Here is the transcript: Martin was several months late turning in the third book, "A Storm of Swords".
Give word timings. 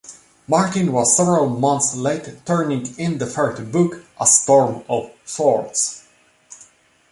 Martin 0.47 0.91
was 0.91 1.15
several 1.15 1.47
months 1.47 1.95
late 1.95 2.43
turning 2.43 2.87
in 2.97 3.19
the 3.19 3.25
third 3.27 3.71
book, 3.71 4.03
"A 4.19 4.25
Storm 4.25 4.83
of 4.89 5.11
Swords". 5.25 6.05